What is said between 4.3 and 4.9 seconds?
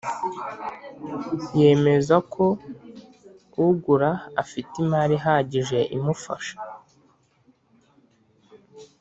afite